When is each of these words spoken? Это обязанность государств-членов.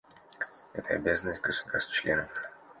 Это 0.73 0.95
обязанность 0.95 1.43
государств-членов. 1.43 2.31